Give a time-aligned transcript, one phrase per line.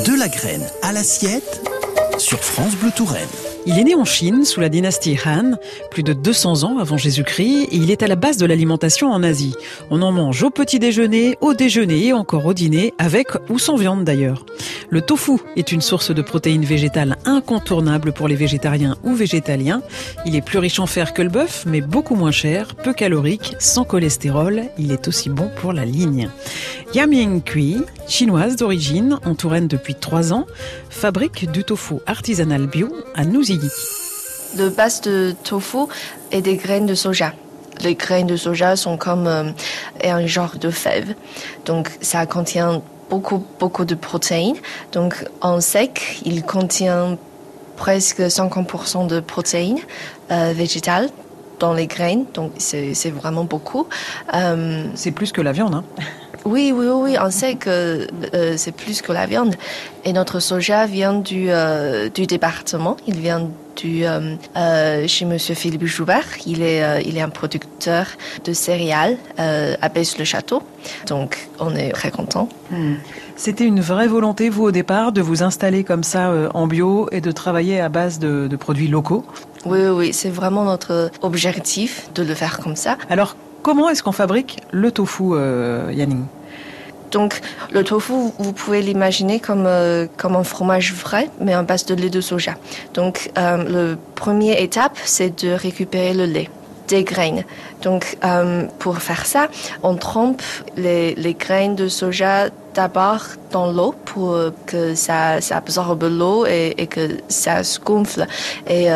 [0.00, 1.62] De la graine à l'assiette
[2.18, 3.28] sur France Bleu Touraine.
[3.64, 5.52] Il est né en Chine sous la dynastie Han,
[5.90, 9.22] plus de 200 ans avant Jésus-Christ, et il est à la base de l'alimentation en
[9.22, 9.54] Asie.
[9.90, 13.76] On en mange au petit déjeuner, au déjeuner et encore au dîner, avec ou sans
[13.76, 14.44] viande d'ailleurs.
[14.90, 19.82] Le tofu est une source de protéines végétales incontournable pour les végétariens ou végétaliens.
[20.26, 23.54] Il est plus riche en fer que le bœuf, mais beaucoup moins cher, peu calorique,
[23.60, 24.64] sans cholestérol.
[24.76, 26.28] Il est aussi bon pour la ligne.
[26.94, 30.46] Yaming Kui, chinoise d'origine, en Touraine depuis trois ans,
[30.90, 33.70] fabrique du tofu artisanal bio à Nouzilly.
[34.56, 35.86] Le base de tofu
[36.30, 37.32] est des graines de soja.
[37.80, 39.50] Les graines de soja sont comme euh,
[40.04, 41.14] un genre de fève.
[41.64, 44.56] Donc ça contient beaucoup, beaucoup de protéines.
[44.92, 47.16] Donc en sec, il contient
[47.76, 49.80] presque 50% de protéines
[50.30, 51.08] euh, végétales
[51.58, 52.26] dans les graines.
[52.34, 53.86] Donc c'est vraiment beaucoup.
[54.34, 55.84] Euh, c'est plus que la viande, hein
[56.44, 59.54] oui, oui, oui, on sait que euh, c'est plus que la viande.
[60.04, 62.96] Et notre soja vient du, euh, du département.
[63.06, 66.26] Il vient du, euh, chez Monsieur Philippe Joubert.
[66.46, 68.06] Il est, il est un producteur
[68.44, 70.62] de céréales à Besse-le-Château.
[71.06, 72.48] Donc, on est très content.
[72.70, 72.94] Hmm.
[73.36, 77.20] C'était une vraie volonté, vous, au départ, de vous installer comme ça en bio et
[77.20, 79.24] de travailler à base de, de produits locaux?
[79.64, 82.98] Oui, oui, c'est vraiment notre objectif de le faire comme ça.
[83.08, 86.24] Alors, Comment est-ce qu'on fabrique le tofu, euh, Yanning?
[87.12, 91.86] Donc le tofu, vous pouvez l'imaginer comme, euh, comme un fromage frais, mais en base
[91.86, 92.54] de lait de soja.
[92.94, 96.50] Donc euh, la première étape, c'est de récupérer le lait
[96.88, 97.44] des graines.
[97.82, 99.48] Donc euh, pour faire ça,
[99.82, 100.42] on trempe
[100.76, 104.34] les, les graines de soja d'abord dans l'eau pour
[104.66, 108.26] que ça, ça absorbe l'eau et, et, que ça se gonfle.
[108.66, 108.88] Et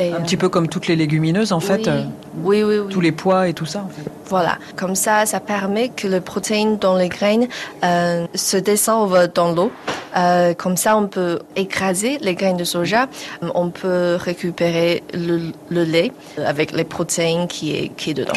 [0.00, 1.86] un petit peu comme toutes les légumineuses, en fait.
[1.88, 2.02] Euh,
[2.42, 2.92] oui, oui, oui.
[2.92, 4.08] Tous les pois et tout ça, en fait.
[4.26, 4.58] Voilà.
[4.76, 7.48] Comme ça, ça permet que le protéine dans les graines
[7.84, 9.70] euh, se descende dans l'eau.
[10.16, 13.08] Euh, comme ça, on peut écraser les graines de soja.
[13.54, 15.52] On peut récupérer le,
[15.84, 18.32] lait avec les protéines qui est, qui est dedans.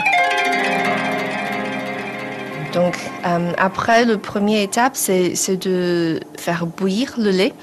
[2.73, 2.95] Donc,
[3.57, 7.53] après, la première étape, c'est de faire bouillir le lait.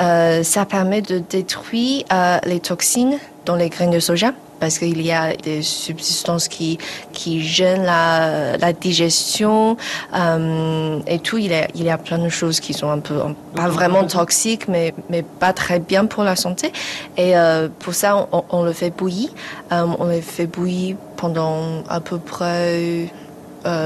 [0.00, 5.00] Euh, ça permet de détruire euh, les toxines dans les graines de soja parce qu'il
[5.02, 6.78] y a des substances qui,
[7.12, 9.76] qui gênent la, la digestion
[10.14, 11.38] euh, et tout.
[11.38, 13.20] Il y, a, il y a plein de choses qui sont un peu,
[13.54, 16.72] pas vraiment toxiques, mais, mais pas très bien pour la santé.
[17.16, 19.30] Et euh, pour ça, on, on, le fait bouillir.
[19.72, 23.10] Euh, on le fait bouillir pendant à peu près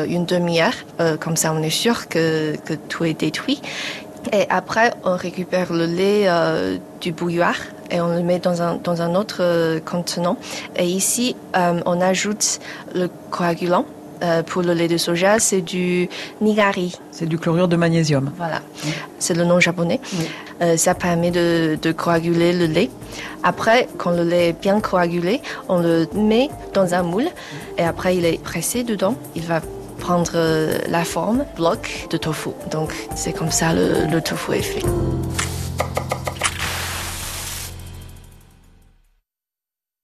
[0.08, 0.74] une demi-heure.
[1.18, 3.60] comme ça, on est sûr que, que tout est détruit.
[4.32, 7.56] Et après, on récupère le lait euh, du bouilloire
[7.90, 10.38] et on le met dans un, dans un autre euh, contenant.
[10.76, 12.58] Et ici, euh, on ajoute
[12.94, 13.84] le coagulant.
[14.46, 16.08] pour le lait de soja, c'est du
[16.40, 16.96] nigari.
[17.10, 18.30] C'est du chlorure de magnésium.
[18.36, 18.60] Voilà,
[19.18, 20.00] c'est le nom japonais.
[20.76, 22.88] ça permet de, de, coaguler le lait.
[23.42, 27.28] Après, quand le lait est bien coagulé, on le met dans un moule
[27.78, 29.16] et après il est pressé dedans.
[29.34, 29.60] Il va
[30.02, 32.50] prendre euh, la forme bloc de tofu.
[32.70, 34.82] Donc c'est comme ça le, le tofu est fait.